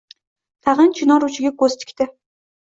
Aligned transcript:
Tag‘in 0.69 0.89
chinor 1.01 1.27
uchiga 1.29 1.53
ko‘z 1.63 1.79
tikdi. 1.85 2.13